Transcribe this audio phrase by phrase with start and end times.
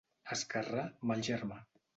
[0.35, 1.65] Esquerrà, mal germà.